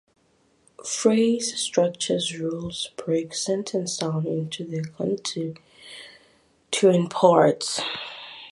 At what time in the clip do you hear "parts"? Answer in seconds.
7.11-7.81